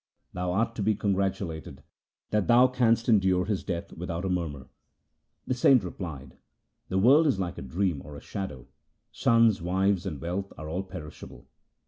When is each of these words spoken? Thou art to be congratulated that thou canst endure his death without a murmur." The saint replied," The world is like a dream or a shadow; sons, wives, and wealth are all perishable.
Thou 0.33 0.51
art 0.53 0.73
to 0.77 0.81
be 0.81 0.95
congratulated 0.95 1.83
that 2.31 2.47
thou 2.47 2.65
canst 2.67 3.07
endure 3.07 3.45
his 3.45 3.63
death 3.63 3.93
without 3.93 4.25
a 4.25 4.29
murmur." 4.29 4.67
The 5.45 5.53
saint 5.53 5.83
replied," 5.83 6.37
The 6.89 6.97
world 6.97 7.27
is 7.27 7.39
like 7.39 7.59
a 7.59 7.61
dream 7.61 8.01
or 8.03 8.17
a 8.17 8.19
shadow; 8.19 8.65
sons, 9.11 9.61
wives, 9.61 10.07
and 10.07 10.19
wealth 10.19 10.53
are 10.57 10.67
all 10.67 10.81
perishable. 10.81 11.45